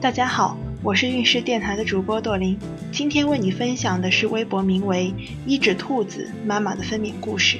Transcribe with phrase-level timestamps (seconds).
[0.00, 2.58] 大家好，我是运势电台的主播朵琳，
[2.90, 7.58] 今天为你分享的是微博名为“一指兔子妈妈”的分娩故事。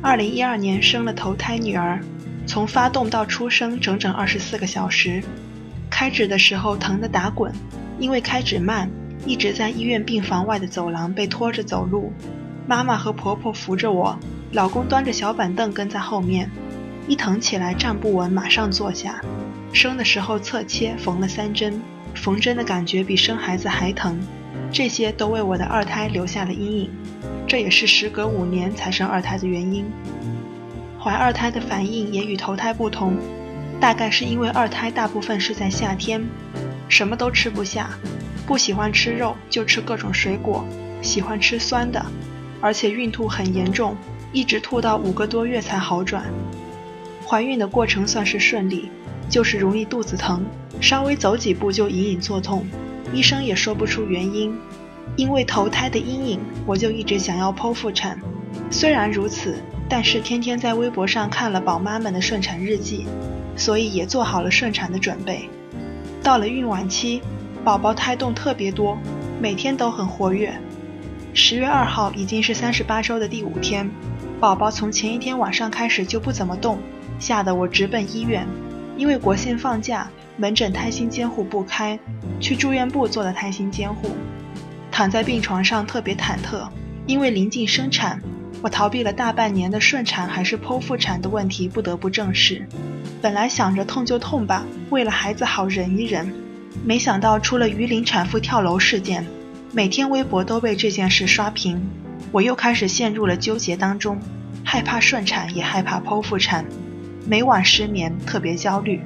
[0.00, 2.00] 二零一二年生了头胎女儿，
[2.46, 5.22] 从发动到出生整整二十四个小时，
[5.90, 7.52] 开指的时候疼得打滚，
[7.98, 8.90] 因为开指慢，
[9.26, 12.10] 一直在医院病房外的走廊被拖着走路，
[12.66, 14.18] 妈妈和婆婆扶着我，
[14.52, 16.50] 老公端着小板凳跟在后面，
[17.06, 19.20] 一疼起来站不稳，马上坐下。
[19.74, 21.82] 生的时候侧切缝了三针，
[22.14, 24.20] 缝针的感觉比生孩子还疼，
[24.70, 26.90] 这些都为我的二胎留下了阴影，
[27.44, 29.84] 这也是时隔五年才生二胎的原因。
[30.98, 33.16] 怀二胎的反应也与头胎不同，
[33.80, 36.24] 大概是因为二胎大部分是在夏天，
[36.88, 37.90] 什么都吃不下，
[38.46, 40.64] 不喜欢吃肉就吃各种水果，
[41.02, 42.00] 喜欢吃酸的，
[42.60, 43.96] 而且孕吐很严重，
[44.32, 46.24] 一直吐到五个多月才好转。
[47.26, 48.88] 怀孕的过程算是顺利。
[49.28, 50.44] 就是容易肚子疼，
[50.80, 52.66] 稍微走几步就隐隐作痛，
[53.12, 54.56] 医生也说不出原因。
[55.16, 58.18] 因为头胎的阴影，我就一直想要剖腹产。
[58.70, 59.56] 虽然如此，
[59.88, 63.06] 但是天天在微博上看了宝妈们的顺产日记，
[63.56, 65.48] 所以也做好了顺产的准备。
[66.22, 67.20] 到了孕晚期，
[67.62, 68.98] 宝宝胎动特别多，
[69.40, 70.52] 每天都很活跃。
[71.32, 73.88] 十月二号已经是三十八周的第五天，
[74.40, 76.78] 宝宝从前一天晚上开始就不怎么动，
[77.18, 78.46] 吓得我直奔医院。
[78.96, 81.98] 因为国庆放假，门诊胎心监护不开，
[82.40, 84.10] 去住院部做了胎心监护。
[84.90, 86.68] 躺在病床上特别忐忑，
[87.06, 88.22] 因为临近生产，
[88.62, 92.66] 我逃避了大半年的顺产还是剖腹产的问题，不得不正视。
[93.20, 96.32] 本来想着痛就痛吧，为了孩子好忍一忍，
[96.84, 99.26] 没想到出了榆林产妇跳楼事件，
[99.72, 101.84] 每天微博都被这件事刷屏，
[102.30, 104.20] 我又开始陷入了纠结当中，
[104.64, 106.64] 害怕顺产也害怕剖腹产。
[107.26, 109.00] 每晚失眠，特别焦虑。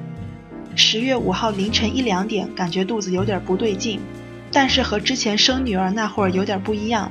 [0.75, 4.01] 十月五号凌晨一两点，感觉肚子有点不对劲，
[4.51, 7.09] 但是和之前生女儿那会儿有点不一样，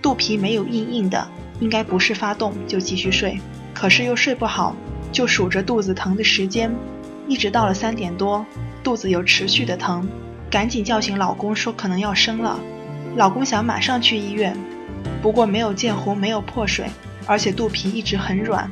[0.00, 1.28] 肚皮没有硬硬的，
[1.60, 3.38] 应该不是发动，就继续睡。
[3.74, 4.74] 可是又睡不好，
[5.12, 6.74] 就数着肚子疼的时间，
[7.28, 8.44] 一直到了三点多，
[8.82, 10.08] 肚子有持续的疼，
[10.50, 12.58] 赶紧叫醒老公说可能要生了。
[13.16, 14.56] 老公想马上去医院，
[15.20, 16.86] 不过没有见红，没有破水，
[17.26, 18.70] 而且肚皮一直很软。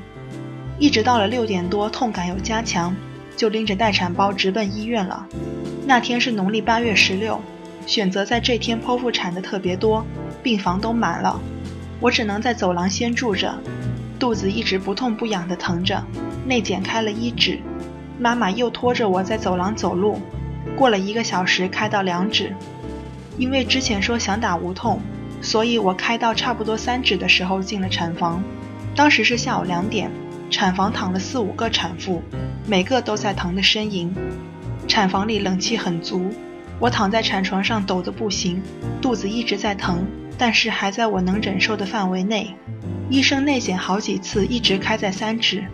[0.79, 2.95] 一直到了六点多，痛感有加强，
[3.37, 5.27] 就拎着待产包直奔医院了。
[5.87, 7.41] 那天是农历八月十六，
[7.87, 10.05] 选择在这天剖腹产的特别多，
[10.43, 11.41] 病房都满了，
[12.01, 13.55] 我只能在走廊先住着。
[14.19, 16.03] 肚子一直不痛不痒的疼着，
[16.47, 17.61] 内检开了一指，
[18.19, 20.21] 妈妈又拖着我在走廊走路，
[20.77, 22.53] 过了一个小时开到两指。
[23.37, 25.01] 因为之前说想打无痛，
[25.41, 28.43] 所以我开到差不多三指的时候进了产房，
[28.97, 30.11] 当时是下午两点。
[30.50, 32.22] 产房躺了四五个产妇，
[32.66, 34.15] 每个都在疼的呻吟。
[34.87, 36.31] 产房里冷气很足，
[36.78, 38.62] 我躺在产床上抖得不行，
[39.00, 40.06] 肚子一直在疼，
[40.38, 42.54] 但是还在我能忍受的范围内。
[43.10, 45.65] 医生内检好几次，一直开在三指。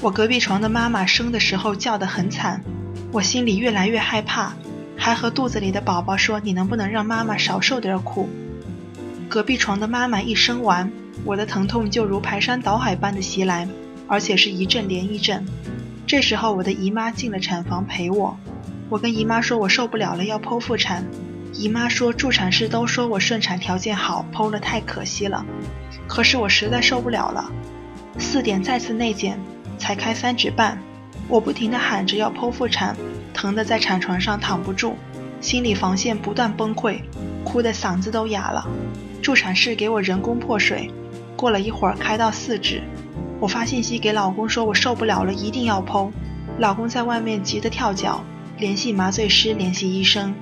[0.00, 2.62] 我隔壁床的妈妈生的时候叫得很惨，
[3.12, 4.52] 我心里越来越害怕，
[4.96, 8.28] 还和肚子里的宝宝说：“你能不能让妈妈少受点苦？”
[9.28, 10.90] 隔壁床的妈妈一生完，
[11.24, 13.66] 我的疼痛就如排山倒海般的袭来。
[14.06, 15.44] 而且是一阵连一阵。
[16.06, 18.36] 这时候，我的姨妈进了产房陪我。
[18.88, 21.04] 我跟姨妈说，我受不了了，要剖腹产。
[21.52, 25.44] 姨妈说，助产士都说我顺产条件好，剖了太可惜了。
[26.06, 27.50] 可是我实在受不了了。
[28.18, 29.38] 四点再次内检，
[29.78, 30.78] 才开三指半。
[31.28, 32.96] 我不停地喊着要剖腹产，
[33.34, 34.94] 疼得在产床上躺不住，
[35.40, 37.00] 心理防线不断崩溃，
[37.42, 38.64] 哭得嗓子都哑了。
[39.20, 40.88] 助产士给我人工破水，
[41.34, 42.80] 过了一会儿开到四指。
[43.38, 46.10] 我发信息给老公说，我受不了了，一定要剖。
[46.58, 48.24] 老公在外面急得跳脚，
[48.58, 50.34] 联系麻醉师，联系医生。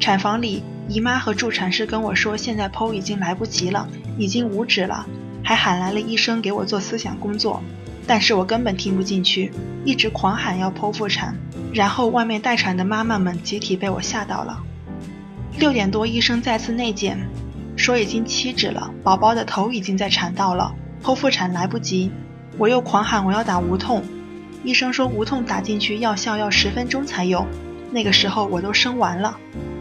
[0.00, 5.06] 产房里，姨妈和助产师跟我说，现在剖已经来不及了，已经五指了，
[5.44, 7.62] 还喊来了医生给我做思想工作。
[8.06, 9.52] 但是我根本听不进去，
[9.84, 11.36] 一直狂喊要剖腹产。
[11.72, 14.58] 然后外面待产的妈妈们集体被我吓到了。
[15.58, 17.18] 六点多，医生再次内检，
[17.76, 20.74] 说已经七指了，宝宝的头已经在产道了。
[21.02, 22.10] 剖腹产来不及，
[22.56, 24.02] 我又狂喊我要打无痛，
[24.64, 27.46] 医生说无痛打进去药效要十分钟才有，
[27.90, 29.36] 那个时候我都生完了，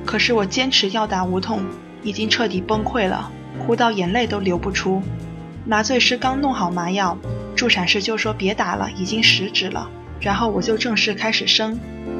[0.05, 1.61] 可是我坚持要打无痛，
[2.03, 3.31] 已经彻底崩溃了，
[3.65, 5.01] 哭到眼泪都流不出。
[5.65, 7.17] 麻醉师刚弄好麻药，
[7.55, 9.89] 助产士就说别打了，已经十指了，
[10.21, 11.77] 然后我就正式开始生。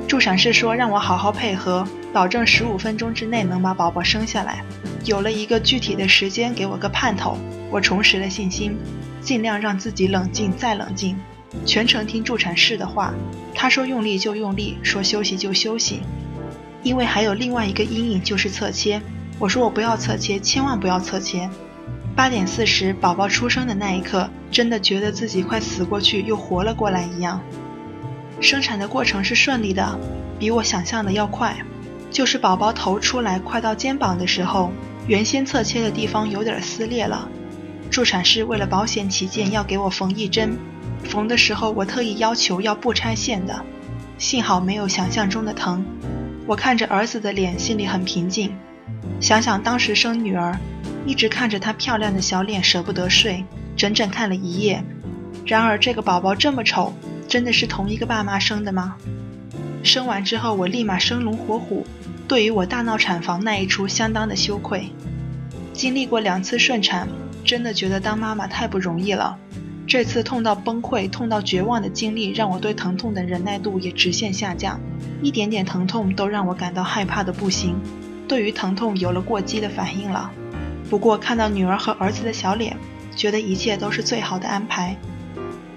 [0.07, 4.63] 助产士说让我好好配合，保证十五分钟之内能把宝宝生下来。
[5.03, 7.37] 有了一个具体的时间，给我个盼头，
[7.69, 8.77] 我重拾了信心，
[9.19, 11.17] 尽量让自己冷静再冷静，
[11.65, 13.13] 全程听助产士的话。
[13.53, 15.99] 他说用力就用力，说休息就休息。
[16.83, 19.01] 因为还有另外一个阴影就是侧切。
[19.37, 21.49] 我说我不要侧切，千万不要侧切。
[22.15, 27.41] 八点四十，宝宝出生的那一刻，真的觉得自己快死过去又活了过来一样。
[28.39, 29.99] 生产的过程是顺利的，
[30.37, 31.55] 比我想象的要快。
[32.09, 34.71] 就是宝宝头出来快到肩膀的时候，
[35.07, 37.27] 原先侧切的地方有点撕裂了。
[37.89, 40.57] 助产师为了保险起见，要给我缝一针。
[41.03, 43.59] 缝的时候，我特意要求要不拆线的。
[44.17, 45.85] 幸好没有想象中的疼。
[46.45, 48.55] 我看着儿子的脸，心里很平静。
[49.19, 50.57] 想想当时生女儿，
[51.05, 53.43] 一直看着她漂亮的小脸，舍不得睡，
[53.75, 54.83] 整整看了一夜。
[55.45, 56.93] 然而这个宝宝这么丑，
[57.27, 58.95] 真的是同一个爸妈生的吗？
[59.83, 61.85] 生完之后，我立马生龙活虎。
[62.27, 64.89] 对于我大闹产房那一出，相当的羞愧。
[65.73, 67.07] 经历过两次顺产，
[67.43, 69.37] 真的觉得当妈妈太不容易了。
[69.85, 74.79] 这次痛到崩溃、痛到绝望的经历，让我对疼痛的忍耐度也直线下降。
[75.21, 77.75] 一点点疼痛都让我感到害怕的不行，
[78.27, 80.29] 对于疼痛有了过激的反应了。
[80.89, 82.75] 不过看到女儿和儿子的小脸，
[83.15, 84.97] 觉得一切都是最好的安排。